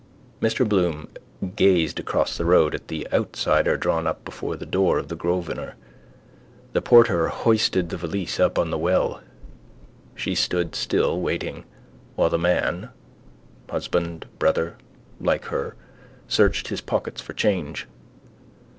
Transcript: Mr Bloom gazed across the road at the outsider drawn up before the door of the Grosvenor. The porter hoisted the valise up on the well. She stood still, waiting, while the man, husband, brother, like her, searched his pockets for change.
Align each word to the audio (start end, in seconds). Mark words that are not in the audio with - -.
Mr 0.41 0.67
Bloom 0.67 1.07
gazed 1.55 1.99
across 1.99 2.35
the 2.35 2.43
road 2.43 2.73
at 2.73 2.87
the 2.87 3.07
outsider 3.13 3.77
drawn 3.77 4.07
up 4.07 4.25
before 4.25 4.55
the 4.55 4.65
door 4.65 4.97
of 4.97 5.09
the 5.09 5.15
Grosvenor. 5.15 5.75
The 6.73 6.81
porter 6.81 7.27
hoisted 7.27 7.89
the 7.89 7.97
valise 7.97 8.39
up 8.39 8.57
on 8.57 8.71
the 8.71 8.79
well. 8.79 9.21
She 10.15 10.33
stood 10.33 10.73
still, 10.73 11.21
waiting, 11.21 11.65
while 12.15 12.31
the 12.31 12.39
man, 12.39 12.89
husband, 13.69 14.25
brother, 14.39 14.75
like 15.19 15.45
her, 15.45 15.75
searched 16.27 16.69
his 16.69 16.81
pockets 16.81 17.21
for 17.21 17.33
change. 17.33 17.85